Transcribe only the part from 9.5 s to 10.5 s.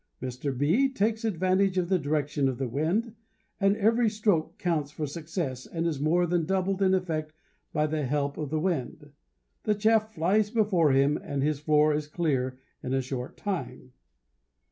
The chaff flies